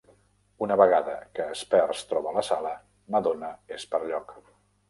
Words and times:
Una 0.67 0.77
vegada 0.81 1.17
que 1.39 1.45
Spears 1.59 2.01
troba 2.13 2.35
la 2.39 2.45
sala, 2.49 2.75
Madonna 3.17 3.55
és 3.79 3.87
per 3.93 4.05
lloc. 4.09 4.39